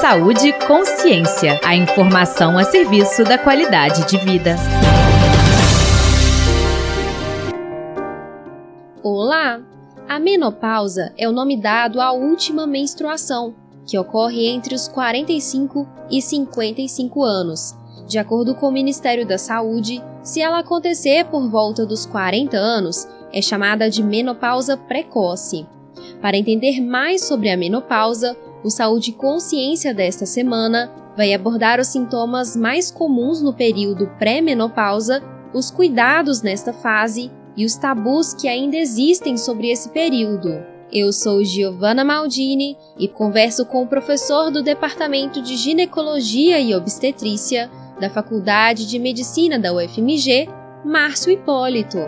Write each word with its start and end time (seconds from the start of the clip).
Saúde 0.00 0.52
Consciência. 0.64 1.58
A 1.64 1.74
informação 1.74 2.56
a 2.56 2.62
serviço 2.62 3.24
da 3.24 3.36
qualidade 3.36 4.06
de 4.06 4.16
vida. 4.16 4.54
Olá! 9.02 9.60
A 10.08 10.20
menopausa 10.20 11.12
é 11.18 11.28
o 11.28 11.32
nome 11.32 11.60
dado 11.60 12.00
à 12.00 12.12
última 12.12 12.64
menstruação, 12.64 13.56
que 13.84 13.98
ocorre 13.98 14.46
entre 14.46 14.72
os 14.72 14.86
45 14.86 15.88
e 16.08 16.22
55 16.22 17.24
anos. 17.24 17.74
De 18.06 18.18
acordo 18.18 18.54
com 18.54 18.68
o 18.68 18.72
Ministério 18.72 19.26
da 19.26 19.36
Saúde, 19.36 20.00
se 20.22 20.40
ela 20.40 20.60
acontecer 20.60 21.24
por 21.24 21.50
volta 21.50 21.84
dos 21.84 22.06
40 22.06 22.56
anos, 22.56 23.08
é 23.32 23.42
chamada 23.42 23.90
de 23.90 24.04
menopausa 24.04 24.76
precoce. 24.76 25.66
Para 26.22 26.36
entender 26.36 26.80
mais 26.80 27.24
sobre 27.24 27.50
a 27.50 27.56
menopausa, 27.56 28.36
o 28.62 28.70
Saúde 28.70 29.12
Consciência 29.12 29.94
desta 29.94 30.26
semana 30.26 30.92
vai 31.16 31.32
abordar 31.32 31.80
os 31.80 31.88
sintomas 31.88 32.56
mais 32.56 32.90
comuns 32.90 33.42
no 33.42 33.52
período 33.52 34.08
pré-menopausa, 34.18 35.22
os 35.54 35.70
cuidados 35.70 36.42
nesta 36.42 36.72
fase 36.72 37.30
e 37.56 37.64
os 37.64 37.74
tabus 37.76 38.34
que 38.34 38.48
ainda 38.48 38.76
existem 38.76 39.36
sobre 39.36 39.70
esse 39.70 39.88
período. 39.90 40.62
Eu 40.90 41.12
sou 41.12 41.44
Giovanna 41.44 42.04
Maldini 42.04 42.76
e 42.98 43.08
converso 43.08 43.66
com 43.66 43.82
o 43.82 43.86
professor 43.86 44.50
do 44.50 44.62
Departamento 44.62 45.42
de 45.42 45.56
Ginecologia 45.56 46.58
e 46.60 46.74
Obstetrícia 46.74 47.70
da 48.00 48.08
Faculdade 48.08 48.86
de 48.86 48.98
Medicina 48.98 49.58
da 49.58 49.74
UFMG, 49.74 50.48
Márcio 50.84 51.32
Hipólito. 51.32 51.98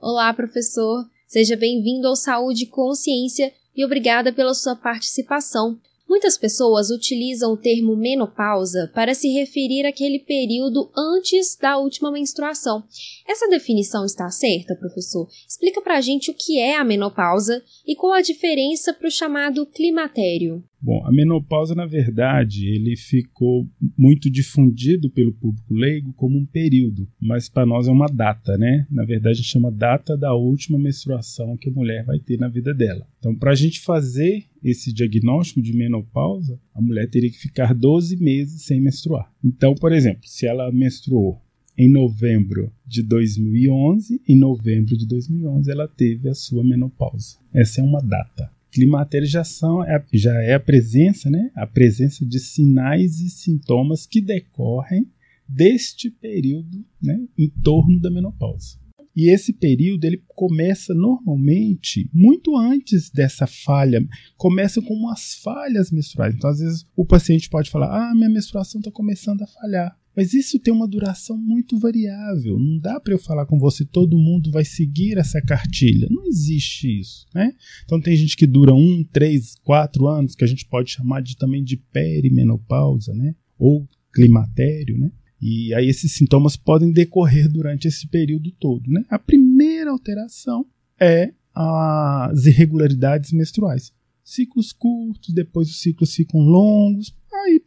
Olá, 0.00 0.34
professor. 0.34 1.04
Seja 1.28 1.56
bem-vindo 1.56 2.08
ao 2.08 2.16
Saúde 2.16 2.66
Consciência 2.66 3.52
e 3.76 3.84
obrigada 3.84 4.32
pela 4.32 4.54
sua 4.54 4.76
participação. 4.76 5.78
Muitas 6.08 6.36
pessoas 6.36 6.90
utilizam 6.90 7.52
o 7.52 7.56
termo 7.56 7.96
menopausa 7.96 8.90
para 8.94 9.14
se 9.14 9.28
referir 9.28 9.86
àquele 9.86 10.18
período 10.18 10.90
antes 10.94 11.56
da 11.56 11.78
última 11.78 12.10
menstruação. 12.10 12.84
Essa 13.26 13.48
definição 13.48 14.04
está 14.04 14.28
certa, 14.28 14.76
professor? 14.76 15.26
Explica 15.48 15.80
para 15.80 15.96
a 15.96 16.00
gente 16.02 16.30
o 16.30 16.34
que 16.34 16.60
é 16.60 16.76
a 16.76 16.84
menopausa 16.84 17.64
e 17.86 17.96
qual 17.96 18.12
a 18.12 18.20
diferença 18.20 18.92
para 18.92 19.08
o 19.08 19.10
chamado 19.10 19.64
climatério. 19.64 20.62
Bom, 20.82 21.06
a 21.06 21.12
menopausa, 21.12 21.76
na 21.76 21.86
verdade, 21.86 22.66
ele 22.66 22.96
ficou 22.96 23.70
muito 23.96 24.28
difundido 24.28 25.08
pelo 25.08 25.32
público 25.32 25.72
leigo 25.72 26.12
como 26.14 26.36
um 26.36 26.44
período, 26.44 27.08
mas 27.20 27.48
para 27.48 27.64
nós 27.64 27.86
é 27.86 27.92
uma 27.92 28.08
data, 28.08 28.58
né? 28.58 28.84
Na 28.90 29.04
verdade, 29.04 29.34
a 29.34 29.36
gente 29.36 29.48
chama 29.48 29.70
data 29.70 30.16
da 30.16 30.34
última 30.34 30.76
menstruação 30.76 31.56
que 31.56 31.68
a 31.68 31.72
mulher 31.72 32.04
vai 32.04 32.18
ter 32.18 32.36
na 32.36 32.48
vida 32.48 32.74
dela. 32.74 33.06
Então, 33.20 33.32
para 33.32 33.52
a 33.52 33.54
gente 33.54 33.78
fazer 33.78 34.44
esse 34.60 34.92
diagnóstico 34.92 35.62
de 35.62 35.72
menopausa, 35.72 36.58
a 36.74 36.82
mulher 36.82 37.08
teria 37.08 37.30
que 37.30 37.38
ficar 37.38 37.72
12 37.72 38.16
meses 38.16 38.62
sem 38.62 38.80
menstruar. 38.80 39.32
Então, 39.44 39.76
por 39.76 39.92
exemplo, 39.92 40.22
se 40.24 40.48
ela 40.48 40.72
menstruou 40.72 41.40
em 41.78 41.88
novembro 41.88 42.72
de 42.84 43.04
2011, 43.04 44.20
em 44.28 44.36
novembro 44.36 44.96
de 44.96 45.06
2011 45.06 45.70
ela 45.70 45.86
teve 45.86 46.28
a 46.28 46.34
sua 46.34 46.64
menopausa. 46.64 47.38
Essa 47.54 47.80
é 47.80 47.84
uma 47.84 48.00
data 48.00 48.50
climaterização 48.72 49.84
é, 49.84 50.02
já 50.12 50.34
é 50.42 50.54
a 50.54 50.60
presença, 50.60 51.30
né, 51.30 51.50
a 51.54 51.66
presença 51.66 52.24
de 52.24 52.40
sinais 52.40 53.20
e 53.20 53.28
sintomas 53.28 54.06
que 54.06 54.20
decorrem 54.20 55.06
deste 55.46 56.10
período 56.10 56.84
né, 57.00 57.20
em 57.38 57.48
torno 57.48 58.00
da 58.00 58.10
menopausa. 58.10 58.80
E 59.14 59.28
esse 59.30 59.52
período 59.52 60.06
ele 60.06 60.22
começa 60.28 60.94
normalmente 60.94 62.08
muito 62.14 62.56
antes 62.56 63.10
dessa 63.10 63.46
falha, 63.46 64.02
começa 64.38 64.80
com 64.80 64.94
umas 64.94 65.34
falhas 65.34 65.90
menstruais. 65.90 66.34
Então, 66.34 66.48
às 66.48 66.58
vezes, 66.58 66.86
o 66.96 67.04
paciente 67.04 67.50
pode 67.50 67.70
falar: 67.70 67.88
Ah, 67.88 68.14
minha 68.14 68.30
menstruação 68.30 68.80
está 68.80 68.90
começando 68.90 69.42
a 69.42 69.46
falhar. 69.46 69.94
Mas 70.16 70.34
isso 70.34 70.58
tem 70.58 70.72
uma 70.72 70.86
duração 70.86 71.36
muito 71.36 71.78
variável. 71.78 72.58
Não 72.58 72.78
dá 72.78 73.00
para 73.00 73.14
eu 73.14 73.18
falar 73.18 73.46
com 73.46 73.58
você, 73.58 73.84
todo 73.84 74.18
mundo 74.18 74.50
vai 74.50 74.64
seguir 74.64 75.18
essa 75.18 75.40
cartilha. 75.40 76.06
Não 76.10 76.26
existe 76.26 77.00
isso. 77.00 77.26
Né? 77.34 77.52
Então 77.84 78.00
tem 78.00 78.14
gente 78.14 78.36
que 78.36 78.46
dura 78.46 78.74
um, 78.74 79.02
três, 79.04 79.54
quatro 79.64 80.06
anos, 80.06 80.34
que 80.34 80.44
a 80.44 80.46
gente 80.46 80.66
pode 80.66 80.90
chamar 80.90 81.22
de, 81.22 81.36
também 81.36 81.64
de 81.64 81.76
perimenopausa, 81.76 83.14
né? 83.14 83.34
ou 83.58 83.88
climatério. 84.12 84.98
Né? 84.98 85.10
E 85.40 85.74
aí 85.74 85.88
esses 85.88 86.12
sintomas 86.12 86.56
podem 86.56 86.92
decorrer 86.92 87.50
durante 87.50 87.88
esse 87.88 88.06
período 88.06 88.50
todo. 88.52 88.90
Né? 88.90 89.04
A 89.08 89.18
primeira 89.18 89.90
alteração 89.90 90.66
é 91.00 91.32
as 91.54 92.46
irregularidades 92.46 93.32
menstruais. 93.32 93.92
Ciclos 94.24 94.72
curtos, 94.72 95.34
depois 95.34 95.68
os 95.68 95.80
ciclos 95.80 96.14
ficam 96.14 96.40
longos, 96.40 97.12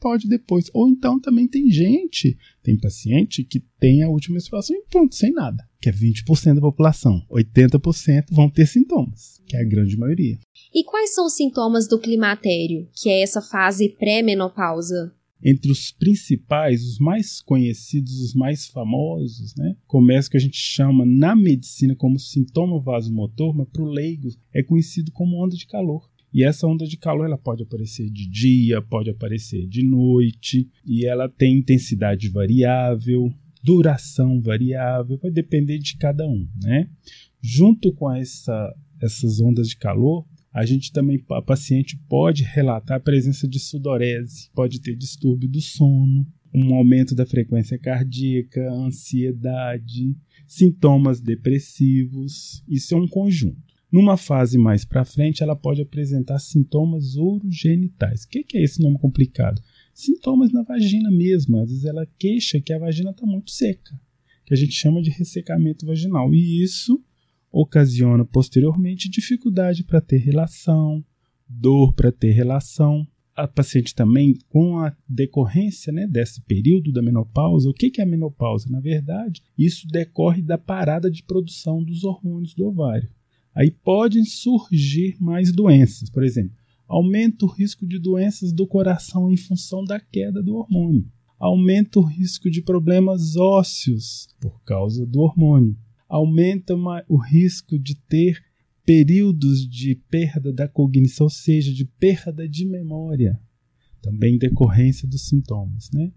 pode 0.06 0.28
depois. 0.28 0.70
Ou 0.72 0.88
então 0.88 1.20
também 1.20 1.48
tem 1.48 1.68
gente, 1.72 2.38
tem 2.62 2.78
paciente 2.78 3.44
que 3.44 3.60
tem 3.80 4.04
a 4.04 4.08
última 4.08 4.36
menstruação 4.36 4.76
e 4.76 4.84
pronto, 4.88 5.16
sem 5.16 5.32
nada, 5.32 5.68
que 5.82 5.90
é 5.90 5.92
20% 5.92 6.54
da 6.54 6.62
população. 6.62 7.26
80% 7.28 8.26
vão 8.30 8.48
ter 8.48 8.68
sintomas, 8.68 9.42
que 9.48 9.58
é 9.58 9.62
a 9.62 9.68
grande 9.68 9.98
maioria. 9.98 10.38
E 10.72 10.84
quais 10.84 11.16
são 11.16 11.26
os 11.26 11.36
sintomas 11.36 11.88
do 11.88 12.00
climatério, 12.00 12.88
que 12.94 13.10
é 13.10 13.22
essa 13.22 13.42
fase 13.42 13.90
pré-menopausa? 13.98 15.12
Entre 15.44 15.72
os 15.72 15.92
principais, 15.92 16.84
os 16.84 17.00
mais 17.00 17.42
conhecidos, 17.42 18.20
os 18.20 18.36
mais 18.36 18.68
famosos, 18.68 19.56
né? 19.56 19.76
Começa 19.88 20.30
que 20.30 20.38
a 20.38 20.40
gente 20.40 20.58
chama 20.58 21.04
na 21.04 21.36
medicina 21.36 21.96
como 21.96 22.20
sintoma 22.20 22.80
vasomotor, 22.80 23.56
mas 23.56 23.68
para 23.70 23.82
o 23.82 23.88
leigo 23.88 24.30
é 24.54 24.62
conhecido 24.62 25.12
como 25.12 25.44
onda 25.44 25.56
de 25.56 25.66
calor. 25.66 26.08
E 26.36 26.44
essa 26.44 26.68
onda 26.68 26.86
de 26.86 26.98
calor 26.98 27.28
ela 27.28 27.38
pode 27.38 27.64
aparecer 27.64 28.10
de 28.10 28.30
dia, 28.30 28.82
pode 28.82 29.10
aparecer 29.10 29.66
de 29.68 29.82
noite, 29.82 30.70
e 30.86 31.06
ela 31.06 31.30
tem 31.30 31.60
intensidade 31.60 32.28
variável, 32.28 33.34
duração 33.64 34.42
variável, 34.42 35.18
vai 35.18 35.32
depender 35.32 35.80
de 35.80 35.96
cada 35.96 36.28
um, 36.28 36.46
né? 36.62 36.90
Junto 37.42 37.94
com 37.94 38.12
essa, 38.12 38.76
essas 39.02 39.40
ondas 39.40 39.70
de 39.70 39.78
calor, 39.78 40.26
a 40.52 40.66
gente 40.66 40.92
também, 40.92 41.24
a 41.32 41.42
paciente 41.42 41.98
pode 42.10 42.44
relatar 42.44 42.98
a 42.98 43.02
presença 43.02 43.48
de 43.48 43.58
sudorese, 43.58 44.50
pode 44.54 44.82
ter 44.82 44.94
distúrbio 44.98 45.48
do 45.48 45.62
sono, 45.62 46.28
um 46.54 46.76
aumento 46.76 47.16
da 47.16 47.26
frequência 47.26 47.80
cardíaca, 47.80 48.70
ansiedade, 48.74 50.14
sintomas 50.46 51.22
depressivos. 51.22 52.62
Isso 52.68 52.94
é 52.94 52.98
um 52.98 53.08
conjunto. 53.08 53.75
Numa 53.92 54.18
fase 54.18 54.58
mais 54.58 54.84
para 54.84 55.06
frente, 55.06 55.44
ela 55.44 55.56
pode 55.56 55.82
apresentar 55.82 56.40
sintomas 56.40 57.16
urogenitais. 57.16 58.24
O 58.24 58.30
que, 58.30 58.44
que 58.44 58.58
é 58.58 58.64
esse 58.64 58.82
nome 58.82 58.98
complicado? 58.98 59.62
Sintomas 59.94 60.52
na 60.52 60.64
vagina 60.64 61.10
mesmo. 61.12 61.60
Às 61.60 61.70
vezes 61.70 61.86
ela 61.86 62.06
queixa 62.18 62.60
que 62.60 62.74
a 62.74 62.80
vagina 62.80 63.12
está 63.12 63.26
muito 63.26 63.52
seca, 63.52 64.00
que 64.46 64.54
a 64.54 64.58
gente 64.58 64.74
chama 64.74 65.02
de 65.02 65.12
ressecamento 65.12 65.86
vaginal. 65.86 66.34
E 66.34 66.62
isso 66.62 67.02
ocasiona 67.52 68.26
posteriormente 68.26 69.10
dificuldade 69.10 69.84
para 69.84 70.02
ter 70.02 70.18
relação, 70.18 71.04
dor 71.48 71.94
para 71.94 72.12
ter 72.12 72.32
relação. 72.32 73.08
A 73.36 73.48
paciente 73.48 73.94
também, 73.94 74.34
com 74.48 74.80
a 74.80 74.96
decorrência 75.08 75.92
né, 75.92 76.08
desse 76.08 76.42
período 76.42 76.92
da 76.92 77.02
menopausa, 77.02 77.70
o 77.70 77.74
que, 77.74 77.90
que 77.90 78.00
é 78.00 78.04
a 78.04 78.08
menopausa? 78.08 78.70
Na 78.70 78.80
verdade, 78.80 79.44
isso 79.58 79.88
decorre 79.90 80.42
da 80.42 80.58
parada 80.58 81.12
de 81.12 81.22
produção 81.22 81.84
dos 81.84 82.06
hormônios 82.06 82.54
do 82.54 82.66
ovário 82.66 83.10
aí 83.56 83.72
podem 83.72 84.26
surgir 84.26 85.16
mais 85.20 85.52
doenças. 85.52 86.10
Por 86.10 86.24
exemplo, 86.24 86.56
aumenta 86.88 87.46
o 87.46 87.50
risco 87.50 87.88
de 87.88 87.98
doenças 87.98 88.52
do 88.52 88.68
coração 88.68 89.32
em 89.32 89.38
função 89.38 89.84
da 89.84 90.00
queda 90.00 90.44
do 90.44 90.56
hormônio. 90.56 91.10
Aumenta 91.40 92.00
o 92.00 92.04
risco 92.04 92.50
de 92.50 92.62
problemas 92.62 93.36
ósseos 93.36 94.28
por 94.40 94.62
causa 94.64 95.06
do 95.06 95.22
hormônio. 95.22 95.76
Aumenta 96.08 96.76
o 97.10 97.18
risco 97.18 97.80
de 97.80 97.96
ter 97.96 98.44
períodos 98.86 99.68
de 99.68 99.96
perda 100.10 100.54
da 100.54 100.68
cognição, 100.68 101.26
ou 101.26 101.30
seja, 101.30 101.74
de 101.74 101.86
perda 101.86 102.48
de 102.48 102.66
memória, 102.66 103.40
também 104.02 104.38
decorrência 104.38 105.08
dos 105.08 105.28
sintomas, 105.28 105.90
né? 105.92 106.12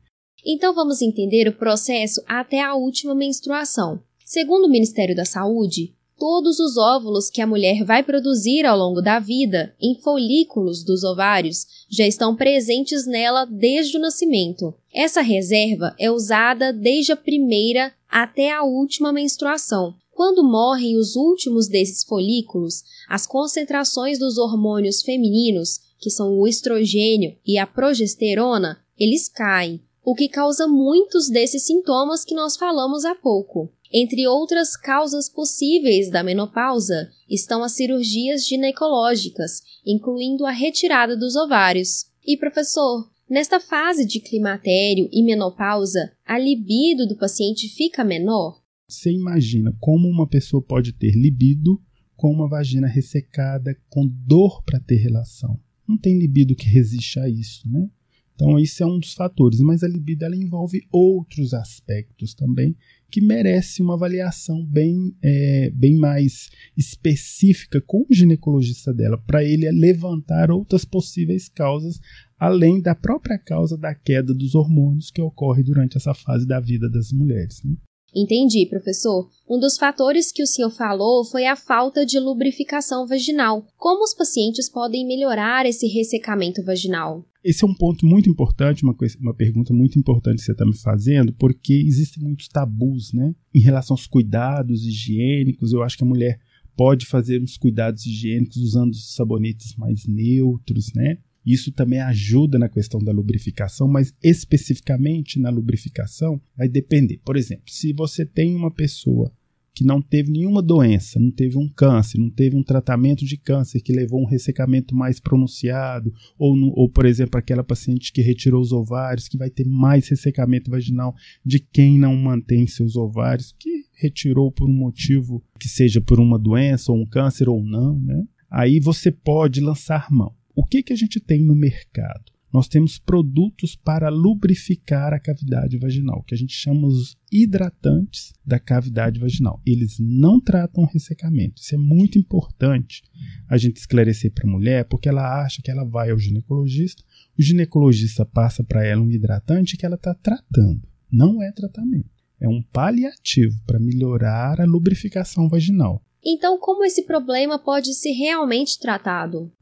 Então 0.47 0.75
vamos 0.75 1.03
entender 1.03 1.49
o 1.49 1.57
processo 1.57 2.23
até 2.27 2.63
a 2.63 2.75
última 2.75 3.15
menstruação. 3.15 4.01
Segundo 4.25 4.67
o 4.67 4.71
Ministério 4.71 5.17
da 5.17 5.25
Saúde, 5.25 5.95
todos 6.19 6.59
os 6.59 6.77
óvulos 6.77 7.31
que 7.31 7.41
a 7.41 7.47
mulher 7.47 7.85
vai 7.85 8.03
produzir 8.03 8.67
ao 8.67 8.77
longo 8.77 9.01
da 9.01 9.19
vida, 9.19 9.75
em 9.81 9.95
folículos 9.95 10.83
dos 10.83 11.05
ovários, 11.05 11.67
já 11.89 12.07
estão 12.07 12.35
presentes 12.35 13.07
nela 13.07 13.45
desde 13.45 13.97
o 13.97 14.01
nascimento. 14.01 14.75
Essa 14.93 15.21
reserva 15.21 15.95
é 15.99 16.11
usada 16.11 16.73
desde 16.73 17.13
a 17.13 17.17
primeira 17.17 17.93
até 18.11 18.51
a 18.51 18.65
última 18.65 19.13
menstruação. 19.13 19.95
Quando 20.13 20.43
morrem 20.43 20.97
os 20.97 21.15
últimos 21.15 21.69
desses 21.69 22.03
folículos, 22.03 22.83
as 23.09 23.25
concentrações 23.25 24.19
dos 24.19 24.37
hormônios 24.37 25.01
femininos, 25.01 25.79
que 26.01 26.11
são 26.11 26.37
o 26.37 26.47
estrogênio 26.47 27.37
e 27.47 27.57
a 27.57 27.67
progesterona, 27.67 28.79
eles 28.99 29.29
caem, 29.29 29.81
o 30.05 30.15
que 30.15 30.29
causa 30.29 30.67
muitos 30.67 31.29
desses 31.29 31.65
sintomas 31.65 32.25
que 32.25 32.35
nós 32.35 32.57
falamos 32.57 33.05
há 33.05 33.15
pouco. 33.15 33.71
Entre 33.93 34.27
outras 34.27 34.77
causas 34.77 35.29
possíveis 35.29 36.11
da 36.11 36.23
menopausa 36.23 37.11
estão 37.29 37.63
as 37.63 37.73
cirurgias 37.73 38.47
ginecológicas, 38.47 39.63
incluindo 39.85 40.45
a 40.45 40.51
retirada 40.51 41.17
dos 41.17 41.37
ovários. 41.37 42.07
E 42.27 42.37
professor, 42.37 43.09
Nesta 43.31 43.61
fase 43.61 44.07
de 44.07 44.21
climatério 44.21 45.07
e 45.13 45.23
menopausa, 45.23 46.11
a 46.25 46.39
libido 46.39 47.07
do 47.07 47.15
paciente 47.15 47.69
fica 47.69 48.03
menor? 48.03 48.59
Você 48.89 49.13
imagina 49.13 49.77
como 49.79 50.09
uma 50.09 50.27
pessoa 50.27 50.63
pode 50.63 50.95
ter 50.95 51.13
libido 51.13 51.79
com 52.17 52.33
uma 52.33 52.49
vagina 52.49 52.89
ressecada, 52.89 53.77
com 53.91 54.09
dor 54.09 54.63
para 54.65 54.81
ter 54.81 54.97
relação. 54.97 55.61
Não 55.87 55.99
tem 55.99 56.19
libido 56.19 56.57
que 56.57 56.67
resista 56.67 57.21
a 57.21 57.29
isso, 57.29 57.69
né? 57.71 57.91
Então, 58.39 58.57
isso 58.57 58.85
é 58.85 58.87
um 58.87 59.01
dos 59.01 59.15
fatores, 59.15 59.59
mas 59.59 59.83
a 59.83 59.89
libido 59.89 60.25
ela 60.25 60.37
envolve 60.37 60.87
outros 60.93 61.53
aspectos 61.53 62.35
também 62.35 62.77
que 63.11 63.21
merece 63.21 63.83
uma 63.83 63.95
avaliação 63.95 64.65
bem, 64.65 65.13
é, 65.21 65.71
bem 65.75 65.97
mais 65.97 66.49
específica 66.77 67.81
com 67.81 68.07
o 68.09 68.15
ginecologista 68.15 68.95
dela, 68.95 69.19
para 69.19 69.43
ele 69.43 69.69
levantar 69.73 70.53
outras 70.53 70.85
possíveis 70.85 71.49
causas, 71.49 72.01
além 72.39 72.81
da 72.81 72.95
própria 72.95 73.39
causa 73.39 73.77
da 73.77 73.93
queda 73.93 74.33
dos 74.33 74.55
hormônios 74.55 75.11
que 75.11 75.21
ocorre 75.21 75.65
durante 75.65 75.97
essa 75.97 76.15
fase 76.15 76.47
da 76.47 76.61
vida 76.61 76.89
das 76.89 77.11
mulheres. 77.11 77.61
Né? 77.65 77.75
Entendi, 78.15 78.67
professor. 78.67 79.29
Um 79.49 79.59
dos 79.59 79.77
fatores 79.77 80.33
que 80.33 80.43
o 80.43 80.47
senhor 80.47 80.71
falou 80.71 81.25
foi 81.25 81.47
a 81.47 81.57
falta 81.57 82.05
de 82.05 82.19
lubrificação 82.19 83.07
vaginal. 83.07 83.67
Como 83.77 84.03
os 84.03 84.15
pacientes 84.15 84.69
podem 84.69 85.07
melhorar 85.07 85.67
esse 85.67 85.87
ressecamento 85.87 86.63
vaginal? 86.65 87.25
Esse 87.45 87.65
é 87.65 87.67
um 87.67 87.75
ponto 87.75 88.05
muito 88.05 88.29
importante, 88.29 88.83
uma, 88.83 88.95
coisa, 88.95 89.17
uma 89.21 89.35
pergunta 89.35 89.73
muito 89.73 89.99
importante 89.99 90.39
que 90.39 90.45
você 90.45 90.53
está 90.53 90.67
me 90.67 90.77
fazendo, 90.77 91.33
porque 91.33 91.73
existem 91.73 92.23
muitos 92.23 92.49
tabus, 92.49 93.13
né? 93.13 93.35
Em 93.55 93.61
relação 93.61 93.95
aos 93.95 94.07
cuidados 94.07 94.85
higiênicos, 94.85 95.73
eu 95.73 95.83
acho 95.83 95.97
que 95.97 96.05
a 96.05 96.07
mulher 96.07 96.39
pode 96.77 97.07
fazer 97.07 97.43
uns 97.43 97.57
cuidados 97.57 98.07
higiênicos 98.07 98.57
usando 98.57 98.95
sabonetes 98.95 99.75
mais 99.77 100.07
neutros, 100.07 100.93
né? 100.95 101.19
Isso 101.45 101.73
também 101.73 102.01
ajuda 102.01 102.59
na 102.59 102.69
questão 102.69 103.01
da 103.01 103.13
lubrificação, 103.13 103.89
mas 103.89 104.13
especificamente 104.23 105.39
na 105.39 105.51
lubrificação 105.51 106.41
vai 106.57 106.69
depender. 106.69 107.21
Por 107.25 107.37
exemplo, 107.37 107.65
se 107.69 107.93
você 107.93 108.25
tem 108.25 108.55
uma 108.55 108.71
pessoa 108.71 109.33
que 109.79 109.85
não 109.85 110.03
teve 110.03 110.33
nenhuma 110.33 110.61
doença, 110.61 111.21
não 111.21 111.31
teve 111.31 111.57
um 111.57 111.69
câncer, 111.69 112.19
não 112.19 112.29
teve 112.29 112.57
um 112.57 112.65
tratamento 112.65 113.25
de 113.25 113.37
câncer 113.37 113.81
que 113.81 113.93
levou 113.93 114.19
a 114.19 114.23
um 114.25 114.27
ressecamento 114.27 114.93
mais 114.93 115.21
pronunciado, 115.21 116.13
ou, 116.37 116.57
no, 116.57 116.73
ou, 116.75 116.91
por 116.91 117.07
exemplo, 117.07 117.39
aquela 117.39 117.63
paciente 117.63 118.13
que 118.13 118.21
retirou 118.21 118.61
os 118.61 118.73
ovários, 118.73 119.29
que 119.29 119.39
vai 119.39 119.49
ter 119.49 119.65
mais 119.65 120.09
ressecamento 120.09 120.69
vaginal 120.69 121.15
de 121.47 121.61
quem 121.61 121.97
não 121.97 122.17
mantém 122.17 122.67
seus 122.67 122.97
ovários, 122.97 123.55
que 123.57 123.85
retirou 123.95 124.51
por 124.51 124.69
um 124.69 124.73
motivo 124.73 125.45
que 125.61 125.69
seja 125.69 126.01
por 126.01 126.19
uma 126.19 126.41
doença 126.41 126.91
ou 126.91 126.99
um 126.99 127.07
câncer 127.07 127.49
ou 127.49 127.63
não, 127.63 128.01
né? 128.01 128.25
Aí 128.51 128.81
você 128.81 129.13
pode 129.13 129.61
lançar 129.61 130.09
mão. 130.11 130.35
O 130.59 130.65
que, 130.65 130.83
que 130.83 130.93
a 130.93 130.97
gente 130.97 131.21
tem 131.21 131.41
no 131.45 131.55
mercado? 131.55 132.33
Nós 132.53 132.67
temos 132.67 132.99
produtos 132.99 133.77
para 133.77 134.09
lubrificar 134.09 135.15
a 135.15 135.21
cavidade 135.21 135.79
vaginal, 135.79 136.25
que 136.25 136.35
a 136.35 136.37
gente 136.37 136.53
chama 136.53 136.89
os 136.89 137.17
hidratantes 137.31 138.33
da 138.45 138.59
cavidade 138.59 139.21
vaginal. 139.21 139.63
Eles 139.65 139.99
não 140.01 140.41
tratam 140.41 140.85
ressecamento. 140.85 141.63
Isso 141.63 141.77
é 141.77 141.79
muito 141.79 142.19
importante 142.19 143.05
a 143.49 143.57
gente 143.57 143.77
esclarecer 143.77 144.33
para 144.33 144.49
a 144.49 144.51
mulher, 144.51 144.85
porque 144.87 145.09
ela 145.09 145.45
acha 145.45 145.63
que 145.63 145.71
ela 145.71 145.85
vai 145.85 146.11
ao 146.11 146.19
ginecologista, 146.19 147.05
o 147.39 147.41
ginecologista 147.41 148.27
passa 148.27 148.65
para 148.65 148.85
ela 148.85 149.01
um 149.01 149.13
hidratante 149.13 149.77
que 149.77 149.87
ela 149.87 149.95
está 149.95 150.13
tratando. 150.13 150.83
Não 151.09 151.41
é 151.41 151.53
tratamento. 151.53 152.11
É 152.41 152.49
um 152.49 152.65
paliativo 152.73 153.57
para 153.65 153.79
melhorar 153.79 154.61
a 154.61 154.65
lubrificação 154.65 155.49
vaginal. 155.49 156.03
Então, 156.25 156.59
como 156.59 156.85
esse 156.85 157.05
problema 157.07 157.63
pode 157.63 157.95
ser 157.95 158.11
realmente 158.11 158.77
tratado? 158.81 159.53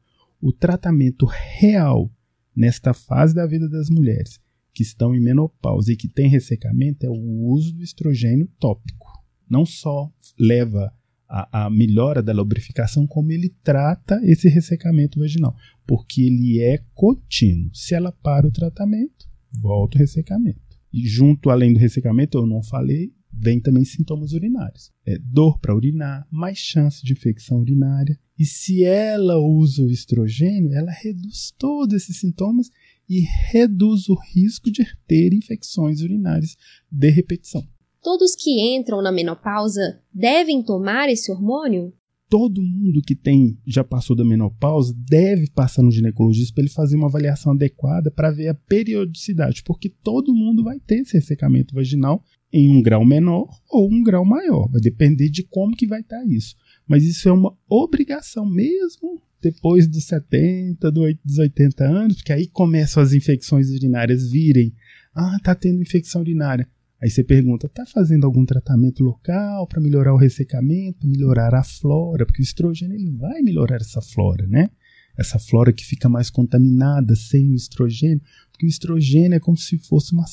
O 0.40 0.52
tratamento 0.52 1.26
real 1.26 2.10
nesta 2.54 2.94
fase 2.94 3.34
da 3.34 3.46
vida 3.46 3.68
das 3.68 3.90
mulheres 3.90 4.40
que 4.76 4.82
estão 4.82 5.14
em 5.14 5.20
menopausa 5.20 5.90
e 5.90 5.96
que 5.96 6.06
têm 6.06 6.28
ressecamento 6.28 7.06
é 7.06 7.08
o 7.08 7.46
uso 7.48 7.74
do 7.74 7.82
estrogênio 7.82 8.46
tópico. 8.60 9.06
Não 9.48 9.64
só 9.64 10.12
leva 10.38 10.92
a, 11.26 11.64
a, 11.64 11.70
melhora 11.70 12.22
da 12.22 12.32
lubrificação, 12.32 13.06
como 13.06 13.32
ele 13.32 13.54
trata 13.64 14.20
esse 14.22 14.48
ressecamento 14.48 15.18
vaginal, 15.18 15.56
porque 15.86 16.20
ele 16.20 16.60
é 16.60 16.84
contínuo. 16.94 17.70
Se 17.74 17.94
ela 17.94 18.12
para 18.12 18.46
o 18.46 18.52
tratamento, 18.52 19.26
volta 19.58 19.96
o 19.96 19.98
ressecamento. 19.98 20.60
E 20.92 21.06
junto, 21.06 21.48
além 21.48 21.72
do 21.72 21.78
ressecamento, 21.78 22.36
eu 22.36 22.46
não 22.46 22.62
falei, 22.62 23.12
vem 23.32 23.60
também 23.60 23.84
sintomas 23.84 24.32
urinários. 24.32 24.92
É 25.06 25.18
dor 25.18 25.58
para 25.58 25.74
urinar, 25.74 26.26
mais 26.30 26.58
chance 26.58 27.04
de 27.04 27.12
infecção 27.12 27.60
urinária. 27.60 28.18
E 28.38 28.44
se 28.44 28.84
ela 28.84 29.38
usa 29.38 29.82
o 29.82 29.90
estrogênio, 29.90 30.72
ela 30.74 30.90
reduz 30.90 31.52
todos 31.58 31.94
esses 31.94 32.20
sintomas 32.20 32.70
e 33.08 33.20
reduz 33.50 34.08
o 34.08 34.14
risco 34.14 34.70
de 34.70 34.84
ter 35.06 35.32
infecções 35.32 36.02
urinárias 36.02 36.56
de 36.90 37.08
repetição. 37.10 37.66
Todos 38.02 38.34
que 38.36 38.76
entram 38.76 39.00
na 39.00 39.10
menopausa 39.10 40.00
devem 40.12 40.62
tomar 40.62 41.08
esse 41.08 41.32
hormônio? 41.32 41.92
todo 42.28 42.62
mundo 42.62 43.02
que 43.02 43.14
tem 43.14 43.56
já 43.66 43.84
passou 43.84 44.16
da 44.16 44.24
menopausa 44.24 44.94
deve 45.08 45.48
passar 45.50 45.82
no 45.82 45.90
ginecologista 45.90 46.54
para 46.54 46.64
ele 46.64 46.72
fazer 46.72 46.96
uma 46.96 47.06
avaliação 47.06 47.52
adequada 47.52 48.10
para 48.10 48.30
ver 48.30 48.48
a 48.48 48.54
periodicidade, 48.54 49.62
porque 49.62 49.88
todo 49.88 50.34
mundo 50.34 50.64
vai 50.64 50.78
ter 50.80 51.00
esse 51.00 51.14
ressecamento 51.14 51.74
vaginal 51.74 52.22
em 52.52 52.68
um 52.70 52.82
grau 52.82 53.04
menor 53.04 53.48
ou 53.70 53.90
um 53.90 54.02
grau 54.02 54.24
maior, 54.24 54.68
vai 54.68 54.80
depender 54.80 55.28
de 55.28 55.44
como 55.44 55.76
que 55.76 55.86
vai 55.86 56.00
estar 56.00 56.18
tá 56.18 56.24
isso. 56.26 56.54
Mas 56.88 57.04
isso 57.04 57.28
é 57.28 57.32
uma 57.32 57.56
obrigação 57.68 58.46
mesmo 58.46 59.20
depois 59.40 59.86
dos 59.86 60.04
70, 60.04 60.90
dos 60.90 61.38
80 61.38 61.84
anos, 61.84 62.16
porque 62.16 62.32
aí 62.32 62.46
começam 62.46 63.02
as 63.02 63.12
infecções 63.12 63.70
urinárias 63.70 64.30
virem. 64.30 64.72
Ah, 65.14 65.38
tá 65.42 65.54
tendo 65.54 65.82
infecção 65.82 66.20
urinária. 66.20 66.68
Aí 67.00 67.10
você 67.10 67.22
pergunta, 67.22 67.68
tá 67.68 67.84
fazendo 67.84 68.24
algum 68.24 68.44
tratamento 68.44 69.04
local 69.04 69.66
para 69.66 69.80
melhorar 69.80 70.14
o 70.14 70.18
ressecamento, 70.18 71.06
melhorar 71.06 71.54
a 71.54 71.62
flora? 71.62 72.24
Porque 72.24 72.40
o 72.40 72.44
estrogênio 72.44 72.96
ele 72.96 73.10
vai 73.10 73.42
melhorar 73.42 73.76
essa 73.76 74.00
flora, 74.00 74.46
né? 74.46 74.70
Essa 75.16 75.38
flora 75.38 75.72
que 75.72 75.84
fica 75.84 76.08
mais 76.08 76.30
contaminada 76.30 77.14
sem 77.14 77.50
o 77.50 77.54
estrogênio, 77.54 78.20
porque 78.50 78.66
o 78.66 78.68
estrogênio 78.68 79.36
é 79.36 79.40
como 79.40 79.56
se 79.56 79.78
fosse 79.78 80.12
uma, 80.12 80.24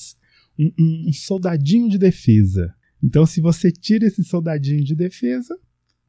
um, 0.57 0.71
um, 1.07 1.13
soldadinho 1.13 1.89
de 1.89 1.97
defesa. 1.97 2.73
Então, 3.01 3.25
se 3.25 3.41
você 3.41 3.71
tira 3.71 4.05
esse 4.05 4.23
soldadinho 4.23 4.83
de 4.83 4.95
defesa, 4.95 5.57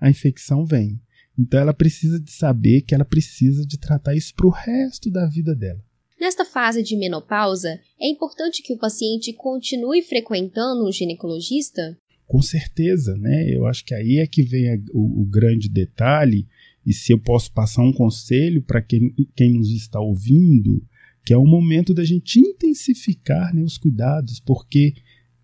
a 0.04 0.10
infecção 0.10 0.66
vem. 0.66 1.00
Então, 1.38 1.58
ela 1.58 1.72
precisa 1.72 2.20
de 2.20 2.30
saber 2.30 2.82
que 2.82 2.94
ela 2.94 3.06
precisa 3.06 3.66
de 3.66 3.78
tratar 3.78 4.14
isso 4.14 4.34
para 4.34 4.46
o 4.46 4.50
resto 4.50 5.10
da 5.10 5.26
vida 5.26 5.54
dela. 5.54 5.82
Nesta 6.20 6.44
fase 6.44 6.82
de 6.82 6.94
menopausa, 6.96 7.80
é 7.98 8.06
importante 8.08 8.62
que 8.62 8.74
o 8.74 8.78
paciente 8.78 9.32
continue 9.32 10.02
frequentando 10.02 10.86
um 10.86 10.92
ginecologista? 10.92 11.96
Com 12.26 12.42
certeza, 12.42 13.16
né? 13.16 13.48
Eu 13.48 13.66
acho 13.66 13.84
que 13.84 13.94
aí 13.94 14.18
é 14.18 14.26
que 14.26 14.42
vem 14.42 14.84
o, 14.92 15.22
o, 15.22 15.26
grande 15.26 15.68
detalhe, 15.68 16.46
e 16.86 16.92
se 16.92 17.12
eu 17.12 17.18
posso 17.18 17.50
passar 17.52 17.82
um 17.82 17.92
conselho 17.92 18.62
para 18.62 18.82
quem, 18.82 19.14
quem 19.34 19.54
nos 19.54 19.70
está 19.70 19.98
ouvindo, 20.00 20.86
que 21.24 21.32
é 21.32 21.38
o 21.38 21.46
momento 21.46 21.94
da 21.94 22.04
gente 22.04 22.38
intensificar 22.38 23.54
né, 23.54 23.62
os 23.62 23.78
cuidados, 23.78 24.38
porque 24.38 24.94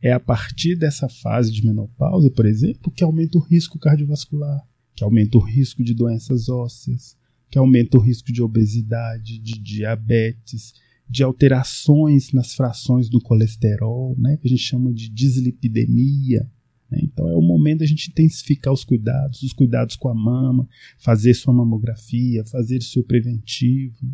é 0.02 0.12
a 0.12 0.20
partir 0.20 0.76
dessa 0.76 1.08
fase 1.08 1.52
de 1.52 1.64
menopausa, 1.64 2.30
por 2.30 2.46
exemplo, 2.46 2.90
que 2.90 3.04
aumenta 3.04 3.38
o 3.38 3.40
risco 3.40 3.78
cardiovascular, 3.78 4.66
que 4.94 5.04
aumenta 5.04 5.36
o 5.36 5.40
risco 5.40 5.84
de 5.84 5.94
doenças 5.94 6.48
ósseas, 6.48 7.16
que 7.50 7.58
aumenta 7.58 7.98
o 7.98 8.00
risco 8.00 8.32
de 8.32 8.42
obesidade, 8.42 9.38
de 9.38 9.58
diabetes, 9.58 10.72
de 11.08 11.22
alterações 11.24 12.32
nas 12.32 12.54
frações 12.54 13.08
do 13.08 13.20
colesterol, 13.20 14.14
né, 14.16 14.36
que 14.36 14.46
a 14.46 14.50
gente 14.50 14.62
chama 14.62 14.92
de 14.92 15.08
dislipidemia. 15.08 16.48
Né? 16.90 17.00
Então 17.02 17.28
é 17.28 17.34
o 17.34 17.42
momento 17.42 17.80
da 17.80 17.86
gente 17.86 18.10
intensificar 18.10 18.72
os 18.72 18.84
cuidados, 18.84 19.42
os 19.42 19.52
cuidados 19.52 19.96
com 19.96 20.08
a 20.08 20.14
mama, 20.14 20.68
fazer 20.98 21.34
sua 21.34 21.52
mamografia, 21.52 22.44
fazer 22.44 22.80
seu 22.82 23.02
preventivo. 23.02 23.96
Né? 24.02 24.12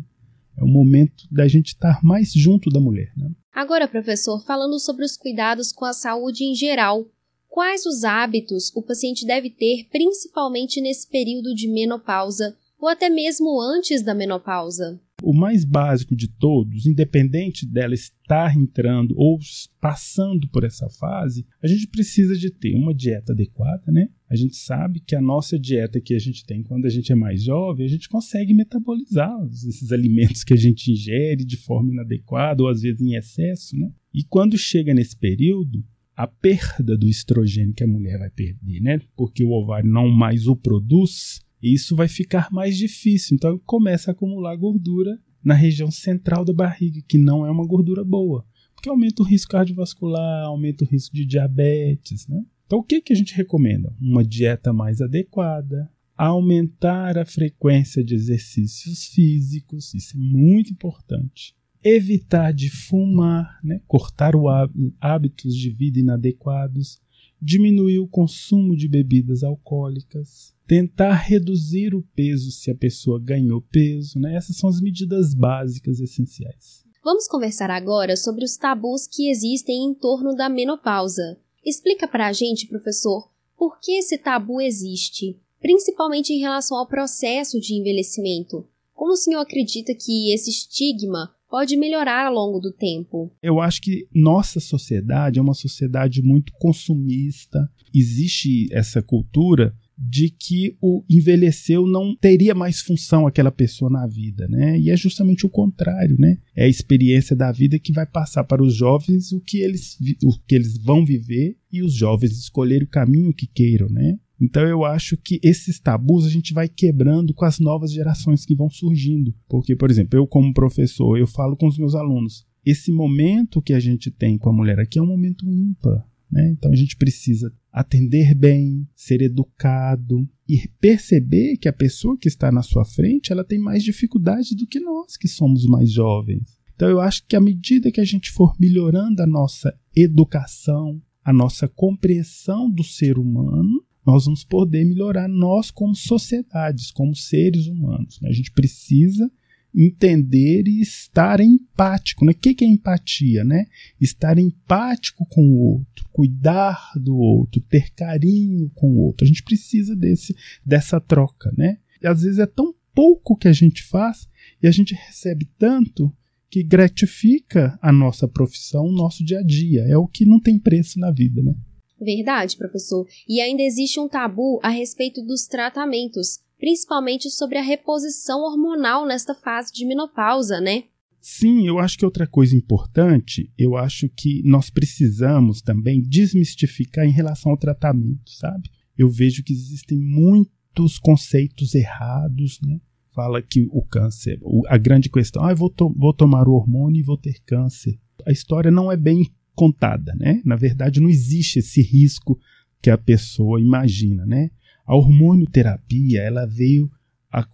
É 0.57 0.63
o 0.63 0.67
momento 0.67 1.25
da 1.31 1.47
gente 1.47 1.67
estar 1.67 1.99
mais 2.03 2.31
junto 2.33 2.69
da 2.69 2.79
mulher. 2.79 3.11
Né? 3.15 3.29
Agora, 3.53 3.87
professor, 3.87 4.43
falando 4.43 4.79
sobre 4.79 5.05
os 5.05 5.15
cuidados 5.15 5.71
com 5.71 5.85
a 5.85 5.93
saúde 5.93 6.43
em 6.43 6.55
geral, 6.55 7.05
quais 7.47 7.85
os 7.85 8.03
hábitos 8.03 8.71
o 8.75 8.81
paciente 8.81 9.25
deve 9.25 9.49
ter, 9.49 9.87
principalmente 9.91 10.81
nesse 10.81 11.09
período 11.09 11.53
de 11.55 11.67
menopausa, 11.67 12.55
ou 12.79 12.87
até 12.87 13.09
mesmo 13.09 13.59
antes 13.59 14.03
da 14.03 14.13
menopausa. 14.13 14.99
O 15.23 15.33
mais 15.33 15.65
básico 15.65 16.15
de 16.15 16.27
todos, 16.27 16.85
independente 16.85 17.65
dela 17.65 17.95
estar 17.95 18.55
entrando 18.55 19.15
ou 19.17 19.39
passando 19.81 20.47
por 20.49 20.63
essa 20.63 20.87
fase, 20.89 21.45
a 21.61 21.67
gente 21.67 21.87
precisa 21.87 22.37
de 22.37 22.51
ter 22.51 22.75
uma 22.75 22.93
dieta 22.93 23.33
adequada, 23.33 23.91
né? 23.91 24.09
A 24.29 24.35
gente 24.35 24.55
sabe 24.55 24.99
que 24.99 25.15
a 25.15 25.21
nossa 25.21 25.57
dieta 25.57 25.99
que 25.99 26.13
a 26.13 26.19
gente 26.19 26.45
tem 26.45 26.61
quando 26.61 26.85
a 26.85 26.89
gente 26.89 27.11
é 27.11 27.15
mais 27.15 27.43
jovem, 27.43 27.85
a 27.85 27.89
gente 27.89 28.07
consegue 28.09 28.53
metabolizar 28.53 29.35
esses 29.51 29.91
alimentos 29.91 30.43
que 30.43 30.53
a 30.53 30.57
gente 30.57 30.91
ingere 30.91 31.43
de 31.43 31.57
forma 31.57 31.91
inadequada 31.91 32.61
ou 32.61 32.69
às 32.69 32.81
vezes 32.81 33.01
em 33.01 33.15
excesso, 33.15 33.75
né? 33.75 33.91
E 34.13 34.23
quando 34.23 34.57
chega 34.57 34.93
nesse 34.93 35.17
período, 35.17 35.83
a 36.15 36.27
perda 36.27 36.97
do 36.97 37.07
estrogênio 37.07 37.73
que 37.73 37.83
a 37.83 37.87
mulher 37.87 38.17
vai 38.17 38.29
perder, 38.29 38.81
né? 38.81 38.99
Porque 39.15 39.43
o 39.43 39.51
ovário 39.51 39.89
não 39.89 40.09
mais 40.09 40.47
o 40.47 40.55
produz, 40.55 41.39
isso 41.73 41.95
vai 41.95 42.07
ficar 42.07 42.49
mais 42.51 42.77
difícil. 42.77 43.35
Então 43.35 43.59
começa 43.65 44.11
a 44.11 44.13
acumular 44.13 44.55
gordura 44.55 45.19
na 45.43 45.53
região 45.53 45.89
central 45.89 46.43
da 46.43 46.53
barriga, 46.53 47.01
que 47.07 47.17
não 47.17 47.45
é 47.45 47.51
uma 47.51 47.65
gordura 47.65 48.03
boa, 48.03 48.45
porque 48.75 48.89
aumenta 48.89 49.23
o 49.23 49.25
risco 49.25 49.51
cardiovascular, 49.51 50.45
aumenta 50.45 50.83
o 50.83 50.87
risco 50.87 51.15
de 51.15 51.25
diabetes, 51.25 52.27
né? 52.27 52.43
Então, 52.67 52.79
o 52.79 52.83
que, 52.83 52.99
que 52.99 53.13
a 53.13 53.15
gente 53.15 53.33
recomenda? 53.33 53.95
Uma 53.99 54.25
dieta 54.25 54.73
mais 54.73 54.99
adequada, 54.99 55.89
aumentar 56.17 57.17
a 57.17 57.25
frequência 57.25 58.03
de 58.03 58.13
exercícios 58.13 59.05
físicos, 59.05 59.93
isso 59.93 60.17
é 60.17 60.19
muito 60.19 60.73
importante. 60.73 61.55
Evitar 61.81 62.51
de 62.51 62.69
fumar, 62.69 63.57
né? 63.63 63.79
cortar 63.87 64.35
os 64.35 64.69
hábitos 64.99 65.55
de 65.55 65.69
vida 65.69 65.99
inadequados, 65.99 66.99
diminuir 67.41 67.99
o 67.99 68.07
consumo 68.07 68.75
de 68.75 68.89
bebidas 68.89 69.43
alcoólicas, 69.43 70.53
tentar 70.67 71.13
reduzir 71.13 71.95
o 71.95 72.03
peso 72.13 72.51
se 72.51 72.69
a 72.69 72.75
pessoa 72.75 73.19
ganhou 73.19 73.61
peso, 73.61 74.19
né? 74.19 74.35
Essas 74.35 74.57
são 74.57 74.69
as 74.69 74.81
medidas 74.81 75.33
básicas 75.33 75.99
essenciais. 75.99 76.85
Vamos 77.03 77.25
conversar 77.27 77.71
agora 77.71 78.17
sobre 78.17 78.43
os 78.43 78.57
tabus 78.57 79.07
que 79.07 79.29
existem 79.29 79.85
em 79.85 79.93
torno 79.93 80.35
da 80.35 80.49
menopausa. 80.49 81.37
Explica 81.65 82.05
para 82.05 82.27
a 82.27 82.33
gente, 82.33 82.67
professor, 82.67 83.29
por 83.57 83.79
que 83.79 83.93
esse 83.93 84.17
tabu 84.17 84.59
existe, 84.59 85.39
principalmente 85.61 86.33
em 86.33 86.39
relação 86.39 86.77
ao 86.77 86.87
processo 86.87 87.61
de 87.61 87.73
envelhecimento. 87.73 88.67
Como 88.93 89.13
o 89.13 89.17
senhor 89.17 89.39
acredita 89.39 89.95
que 89.95 90.33
esse 90.33 90.49
estigma 90.49 91.33
pode 91.49 91.77
melhorar 91.77 92.27
ao 92.27 92.33
longo 92.33 92.59
do 92.59 92.73
tempo? 92.73 93.31
Eu 93.41 93.61
acho 93.61 93.81
que 93.81 94.05
nossa 94.13 94.59
sociedade 94.59 95.39
é 95.39 95.41
uma 95.41 95.53
sociedade 95.53 96.21
muito 96.21 96.51
consumista. 96.59 97.69
Existe 97.93 98.67
essa 98.73 99.01
cultura 99.01 99.73
de 99.97 100.29
que 100.29 100.77
o 100.79 101.03
envelheceu 101.09 101.87
não 101.87 102.15
teria 102.15 102.53
mais 102.53 102.81
função 102.81 103.25
aquela 103.25 103.51
pessoa 103.51 103.89
na 103.89 104.05
vida, 104.05 104.47
né? 104.47 104.79
E 104.79 104.91
é 104.91 104.97
justamente 104.97 105.45
o 105.45 105.49
contrário, 105.49 106.15
né? 106.19 106.37
É 106.55 106.65
a 106.65 106.69
experiência 106.69 107.35
da 107.35 107.51
vida 107.51 107.79
que 107.79 107.91
vai 107.91 108.05
passar 108.05 108.43
para 108.43 108.61
os 108.61 108.75
jovens 108.75 109.31
o 109.31 109.39
que 109.39 109.57
eles, 109.57 109.97
o 110.23 110.39
que 110.45 110.55
eles 110.55 110.77
vão 110.77 111.03
viver 111.03 111.57
e 111.71 111.81
os 111.81 111.93
jovens 111.93 112.37
escolherem 112.37 112.85
o 112.85 112.89
caminho 112.89 113.33
que 113.33 113.47
queiram, 113.47 113.89
né? 113.89 114.19
Então 114.39 114.63
eu 114.63 114.85
acho 114.85 115.17
que 115.17 115.39
esses 115.43 115.79
tabus 115.79 116.25
a 116.25 116.29
gente 116.29 116.53
vai 116.53 116.69
quebrando 116.69 117.33
com 117.33 117.45
as 117.45 117.59
novas 117.59 117.91
gerações 117.91 118.45
que 118.45 118.55
vão 118.55 118.69
surgindo. 118.69 119.33
Porque, 119.49 119.75
por 119.75 119.89
exemplo, 119.89 120.19
eu 120.19 120.27
como 120.27 120.53
professor, 120.53 121.17
eu 121.17 121.25
falo 121.25 121.57
com 121.57 121.67
os 121.67 121.77
meus 121.77 121.95
alunos, 121.95 122.45
esse 122.63 122.91
momento 122.91 123.61
que 123.61 123.73
a 123.73 123.79
gente 123.79 124.11
tem 124.11 124.37
com 124.37 124.49
a 124.49 124.53
mulher 124.53 124.79
aqui 124.79 124.99
é 124.99 125.01
um 125.01 125.07
momento 125.07 125.49
ímpar. 125.51 126.05
Né? 126.31 126.49
Então 126.51 126.71
a 126.71 126.75
gente 126.75 126.95
precisa 126.97 127.51
atender 127.79 128.33
bem, 128.33 128.87
ser 128.95 129.21
educado 129.21 130.27
e 130.49 130.67
perceber 130.79 131.57
que 131.57 131.69
a 131.69 131.73
pessoa 131.73 132.17
que 132.17 132.27
está 132.27 132.51
na 132.51 132.63
sua 132.63 132.83
frente 132.83 133.31
ela 133.31 133.43
tem 133.43 133.59
mais 133.59 133.83
dificuldades 133.83 134.55
do 134.55 134.65
que 134.65 134.79
nós 134.79 135.15
que 135.15 135.27
somos 135.27 135.65
mais 135.67 135.91
jovens. 135.91 136.57
Então 136.75 136.89
eu 136.89 136.99
acho 136.99 137.23
que 137.27 137.35
à 137.35 137.41
medida 137.41 137.91
que 137.91 138.01
a 138.01 138.05
gente 138.05 138.31
for 138.31 138.55
melhorando 138.59 139.21
a 139.21 139.27
nossa 139.27 139.73
educação, 139.95 141.01
a 141.23 141.31
nossa 141.31 141.67
compreensão 141.67 142.69
do 142.69 142.83
ser 142.83 143.19
humano, 143.19 143.83
nós 144.05 144.25
vamos 144.25 144.43
poder 144.43 144.85
melhorar 144.85 145.27
nós 145.27 145.69
como 145.69 145.93
sociedades, 145.93 146.91
como 146.91 147.13
seres 147.13 147.67
humanos. 147.67 148.19
Né? 148.21 148.29
A 148.29 148.33
gente 148.33 148.51
precisa 148.51 149.29
entender 149.77 150.67
e 150.67 150.81
estar 150.81 151.39
empático. 151.39 152.25
Né? 152.25 152.31
O 152.31 152.35
que 152.35 152.63
é 152.63 152.67
empatia? 152.67 153.43
Né? 153.43 153.67
Estar 154.01 154.39
empático 154.39 155.25
com 155.27 155.41
o 155.47 155.57
outro, 155.57 156.05
cuidar 156.11 156.91
do 156.95 157.15
outro, 157.15 157.61
ter 157.61 157.91
carinho 157.91 158.71
com 158.73 158.89
o 158.89 158.99
outro. 159.01 159.23
A 159.23 159.27
gente 159.27 159.43
precisa 159.43 159.95
desse, 159.95 160.35
dessa 160.65 160.99
troca. 160.99 161.53
Né? 161.55 161.77
E 162.01 162.07
às 162.07 162.23
vezes 162.23 162.39
é 162.39 162.47
tão 162.47 162.73
pouco 162.95 163.37
que 163.37 163.47
a 163.47 163.53
gente 163.53 163.83
faz 163.83 164.27
e 164.61 164.67
a 164.67 164.71
gente 164.71 164.95
recebe 164.95 165.47
tanto 165.59 166.11
que 166.49 166.63
gratifica 166.63 167.77
a 167.81 167.91
nossa 167.91 168.27
profissão, 168.27 168.85
o 168.85 168.91
nosso 168.91 169.23
dia 169.23 169.39
a 169.39 169.43
dia. 169.43 169.81
É 169.81 169.97
o 169.97 170.07
que 170.07 170.25
não 170.25 170.39
tem 170.39 170.57
preço 170.57 170.99
na 170.99 171.11
vida, 171.11 171.43
né? 171.43 171.53
Verdade, 171.99 172.55
professor. 172.55 173.07
E 173.27 173.41
ainda 173.41 173.63
existe 173.63 173.99
um 173.99 174.07
tabu 174.07 174.59
a 174.63 174.69
respeito 174.69 175.21
dos 175.21 175.47
tratamentos, 175.47 176.39
principalmente 176.59 177.29
sobre 177.29 177.57
a 177.57 177.61
reposição 177.61 178.41
hormonal 178.41 179.05
nesta 179.05 179.33
fase 179.33 179.71
de 179.73 179.85
menopausa, 179.85 180.59
né? 180.59 180.83
Sim, 181.19 181.67
eu 181.67 181.79
acho 181.79 181.97
que 181.97 182.05
outra 182.05 182.25
coisa 182.25 182.55
importante, 182.55 183.51
eu 183.57 183.75
acho 183.75 184.07
que 184.09 184.41
nós 184.45 184.69
precisamos 184.69 185.61
também 185.61 186.01
desmistificar 186.01 187.05
em 187.05 187.11
relação 187.11 187.51
ao 187.51 187.57
tratamento, 187.57 188.31
sabe? 188.31 188.69
Eu 188.97 189.09
vejo 189.09 189.43
que 189.43 189.51
existem 189.51 189.99
muitos 189.99 190.97
conceitos 190.97 191.75
errados, 191.75 192.59
né? 192.61 192.79
Fala 193.13 193.41
que 193.41 193.67
o 193.71 193.81
câncer, 193.81 194.39
a 194.67 194.77
grande 194.77 195.09
questão, 195.09 195.43
ah, 195.43 195.51
eu 195.51 195.55
vou, 195.55 195.69
to 195.69 195.93
vou 195.97 196.13
tomar 196.13 196.47
o 196.47 196.53
hormônio 196.53 196.99
e 196.99 197.03
vou 197.03 197.17
ter 197.17 197.41
câncer. 197.45 197.99
A 198.25 198.31
história 198.31 198.71
não 198.71 198.91
é 198.91 198.95
bem 198.95 199.29
contada, 199.55 200.13
né? 200.15 200.41
Na 200.45 200.55
verdade, 200.55 201.01
não 201.01 201.09
existe 201.09 201.59
esse 201.59 201.81
risco 201.81 202.39
que 202.81 202.91
a 202.91 202.97
pessoa 202.97 203.59
imagina, 203.59 204.25
né? 204.25 204.51
A 204.87 204.95
hormonioterapia, 204.95 206.21
ela 206.21 206.45
veio 206.45 206.89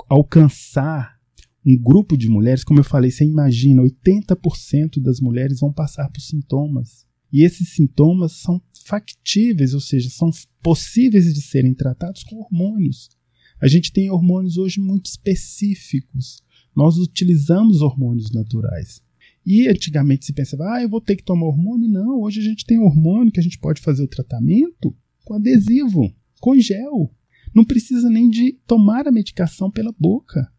alcançar 0.07 1.19
um 1.65 1.75
grupo 1.77 2.15
de 2.15 2.29
mulheres, 2.29 2.63
como 2.63 2.79
eu 2.79 2.83
falei, 2.83 3.09
você 3.09 3.25
imagina, 3.25 3.81
80% 3.81 5.01
das 5.01 5.19
mulheres 5.19 5.59
vão 5.59 5.73
passar 5.73 6.09
por 6.09 6.21
sintomas. 6.21 7.07
E 7.31 7.43
esses 7.43 7.69
sintomas 7.73 8.33
são 8.33 8.61
factíveis, 8.85 9.73
ou 9.73 9.79
seja, 9.79 10.09
são 10.09 10.29
possíveis 10.61 11.33
de 11.33 11.41
serem 11.41 11.73
tratados 11.73 12.23
com 12.23 12.35
hormônios. 12.35 13.09
A 13.59 13.67
gente 13.67 13.91
tem 13.91 14.11
hormônios 14.11 14.57
hoje 14.57 14.79
muito 14.79 15.07
específicos. 15.07 16.43
Nós 16.75 16.97
utilizamos 16.97 17.81
hormônios 17.81 18.31
naturais. 18.31 19.01
E 19.45 19.67
antigamente 19.67 20.25
se 20.25 20.33
pensava, 20.33 20.75
ah, 20.75 20.83
eu 20.83 20.89
vou 20.89 21.01
ter 21.01 21.15
que 21.15 21.23
tomar 21.23 21.47
hormônio. 21.47 21.89
Não, 21.89 22.21
hoje 22.21 22.39
a 22.41 22.43
gente 22.43 22.65
tem 22.65 22.77
hormônio 22.77 23.31
que 23.31 23.39
a 23.39 23.43
gente 23.43 23.57
pode 23.57 23.81
fazer 23.81 24.03
o 24.03 24.07
tratamento 24.07 24.95
com 25.23 25.33
adesivo, 25.33 26.13
com 26.39 26.59
gel. 26.59 27.11
Não 27.53 27.63
precisa 27.63 28.09
nem 28.09 28.29
de 28.29 28.53
tomar 28.65 29.07
a 29.07 29.11
medicação 29.11 29.69
pela 29.69 29.93
boca, 29.97 30.51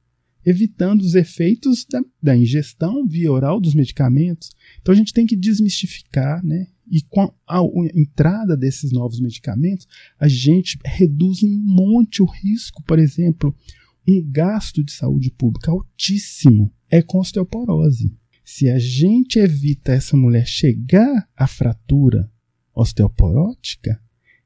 evitando 0.45 1.03
os 1.03 1.15
efeitos 1.15 1.85
da, 1.85 2.03
da 2.23 2.37
ingestão 2.37 3.07
via 3.07 3.33
oral 3.33 3.61
dos 3.61 3.75
medicamentos. 3.75 4.51
Então 4.81 4.93
a 4.93 4.97
gente 4.97 5.13
tem 5.13 5.27
que 5.27 5.37
desmistificar, 5.37 6.45
né? 6.45 6.67
E 6.91 7.01
com 7.03 7.33
a, 7.49 7.61
entrada 7.95 8.57
desses 8.57 8.93
novos 8.93 9.19
medicamentos, 9.21 9.87
a 10.19 10.29
gente 10.29 10.79
reduz 10.85 11.43
um 11.43 11.49
monte 11.49 12.23
o 12.23 12.27
risco, 12.27 12.83
por 12.85 12.99
exemplo, 12.99 13.57
um 14.07 14.23
gasto 14.31 14.85
de 14.85 14.93
saúde 14.93 15.31
pública 15.31 15.71
altíssimo 15.71 16.71
é 16.91 17.01
com 17.01 17.19
osteoporose. 17.19 18.15
Se 18.45 18.69
a 18.69 18.79
gente 18.79 19.39
evita 19.39 19.93
essa 19.93 20.17
mulher 20.17 20.47
chegar 20.47 21.27
à 21.35 21.47
fratura 21.47 22.31
osteoporótica, 22.75 23.99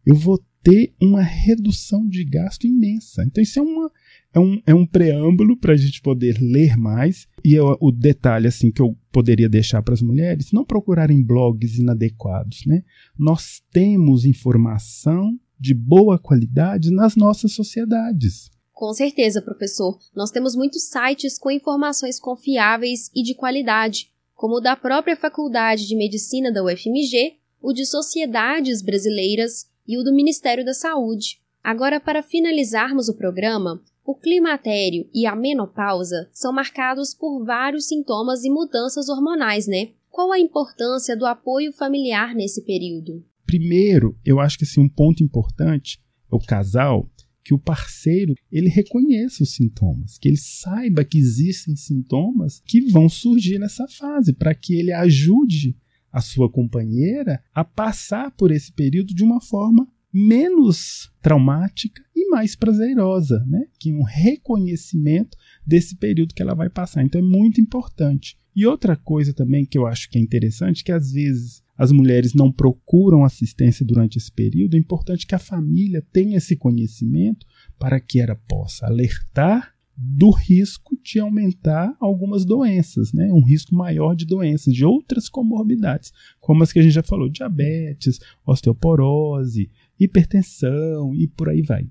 eu 0.06 0.14
vou 0.14 0.40
ter 0.68 0.94
uma 1.00 1.22
redução 1.22 2.06
de 2.06 2.22
gasto 2.24 2.66
imensa. 2.66 3.24
Então, 3.24 3.42
isso 3.42 3.58
é, 3.58 3.62
uma, 3.62 3.90
é, 4.34 4.38
um, 4.38 4.62
é 4.66 4.74
um 4.74 4.86
preâmbulo 4.86 5.56
para 5.56 5.72
a 5.72 5.76
gente 5.76 6.02
poder 6.02 6.36
ler 6.40 6.76
mais. 6.76 7.26
E 7.42 7.54
eu, 7.54 7.74
o 7.80 7.90
detalhe 7.90 8.46
assim 8.46 8.70
que 8.70 8.82
eu 8.82 8.94
poderia 9.10 9.48
deixar 9.48 9.82
para 9.82 9.94
as 9.94 10.02
mulheres: 10.02 10.52
não 10.52 10.64
procurarem 10.64 11.24
blogs 11.24 11.78
inadequados. 11.78 12.66
Né? 12.66 12.82
Nós 13.18 13.62
temos 13.72 14.26
informação 14.26 15.38
de 15.58 15.72
boa 15.72 16.18
qualidade 16.18 16.90
nas 16.90 17.16
nossas 17.16 17.52
sociedades. 17.52 18.50
Com 18.72 18.92
certeza, 18.92 19.42
professor. 19.42 19.98
Nós 20.14 20.30
temos 20.30 20.54
muitos 20.54 20.88
sites 20.88 21.38
com 21.38 21.50
informações 21.50 22.20
confiáveis 22.20 23.10
e 23.14 23.22
de 23.24 23.34
qualidade, 23.34 24.10
como 24.34 24.58
o 24.58 24.60
da 24.60 24.76
própria 24.76 25.16
Faculdade 25.16 25.88
de 25.88 25.96
Medicina 25.96 26.52
da 26.52 26.62
UFMG, 26.62 27.38
o 27.60 27.72
de 27.72 27.84
Sociedades 27.84 28.82
Brasileiras 28.82 29.66
e 29.88 29.98
o 29.98 30.04
do 30.04 30.14
Ministério 30.14 30.64
da 30.64 30.74
Saúde. 30.74 31.40
Agora, 31.64 31.98
para 31.98 32.22
finalizarmos 32.22 33.08
o 33.08 33.16
programa, 33.16 33.82
o 34.04 34.14
climatério 34.14 35.08
e 35.14 35.26
a 35.26 35.34
menopausa 35.34 36.28
são 36.32 36.52
marcados 36.52 37.14
por 37.14 37.44
vários 37.44 37.88
sintomas 37.88 38.44
e 38.44 38.50
mudanças 38.50 39.08
hormonais, 39.08 39.66
né? 39.66 39.88
Qual 40.10 40.30
a 40.32 40.38
importância 40.38 41.16
do 41.16 41.26
apoio 41.26 41.72
familiar 41.72 42.34
nesse 42.34 42.62
período? 42.64 43.24
Primeiro, 43.46 44.16
eu 44.24 44.40
acho 44.40 44.58
que 44.58 44.64
assim, 44.64 44.80
um 44.80 44.88
ponto 44.88 45.22
importante 45.22 45.98
é 46.30 46.36
o 46.36 46.38
casal 46.38 47.10
que 47.44 47.54
o 47.54 47.58
parceiro 47.58 48.34
ele 48.52 48.68
reconheça 48.68 49.42
os 49.42 49.54
sintomas, 49.54 50.18
que 50.18 50.28
ele 50.28 50.36
saiba 50.36 51.02
que 51.02 51.16
existem 51.16 51.74
sintomas 51.76 52.60
que 52.66 52.90
vão 52.90 53.08
surgir 53.08 53.58
nessa 53.58 53.86
fase, 53.88 54.34
para 54.34 54.54
que 54.54 54.74
ele 54.74 54.92
ajude 54.92 55.74
a 56.12 56.20
sua 56.20 56.50
companheira 56.50 57.42
a 57.54 57.64
passar 57.64 58.30
por 58.32 58.50
esse 58.50 58.72
período 58.72 59.14
de 59.14 59.22
uma 59.22 59.40
forma 59.40 59.86
menos 60.12 61.10
traumática 61.20 62.02
e 62.14 62.28
mais 62.30 62.56
prazerosa, 62.56 63.44
né? 63.46 63.66
Que 63.78 63.92
um 63.92 64.02
reconhecimento 64.02 65.36
desse 65.66 65.96
período 65.96 66.34
que 66.34 66.42
ela 66.42 66.54
vai 66.54 66.68
passar. 66.70 67.02
Então 67.04 67.20
é 67.20 67.24
muito 67.24 67.60
importante. 67.60 68.36
E 68.56 68.66
outra 68.66 68.96
coisa 68.96 69.32
também 69.32 69.64
que 69.64 69.78
eu 69.78 69.86
acho 69.86 70.10
que 70.10 70.18
é 70.18 70.20
interessante, 70.20 70.82
que 70.82 70.90
às 70.90 71.12
vezes 71.12 71.62
as 71.76 71.92
mulheres 71.92 72.34
não 72.34 72.50
procuram 72.50 73.24
assistência 73.24 73.86
durante 73.86 74.18
esse 74.18 74.32
período, 74.32 74.74
é 74.74 74.78
importante 74.78 75.26
que 75.26 75.34
a 75.34 75.38
família 75.38 76.04
tenha 76.12 76.38
esse 76.38 76.56
conhecimento 76.56 77.46
para 77.78 78.00
que 78.00 78.18
ela 78.18 78.34
possa 78.34 78.86
alertar 78.86 79.77
do 80.00 80.30
risco 80.30 80.96
de 81.02 81.18
aumentar 81.18 81.92
algumas 81.98 82.44
doenças, 82.44 83.12
né? 83.12 83.32
Um 83.32 83.44
risco 83.44 83.74
maior 83.74 84.14
de 84.14 84.24
doenças, 84.24 84.72
de 84.72 84.84
outras 84.84 85.28
comorbidades, 85.28 86.12
como 86.38 86.62
as 86.62 86.72
que 86.72 86.78
a 86.78 86.82
gente 86.82 86.92
já 86.92 87.02
falou, 87.02 87.28
diabetes, 87.28 88.20
osteoporose, 88.46 89.68
hipertensão 89.98 91.12
e 91.16 91.26
por 91.26 91.48
aí 91.48 91.62
vai. 91.62 91.88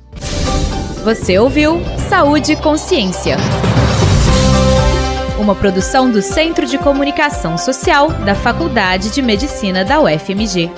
Você 1.05 1.39
ouviu 1.39 1.81
Saúde 2.11 2.53
e 2.53 2.57
Consciência. 2.57 3.39
Uma 5.39 5.55
produção 5.55 6.11
do 6.11 6.21
Centro 6.21 6.67
de 6.67 6.77
Comunicação 6.77 7.57
Social 7.57 8.11
da 8.11 8.35
Faculdade 8.35 9.11
de 9.11 9.23
Medicina 9.23 9.83
da 9.83 9.99
UFMG. 9.99 10.71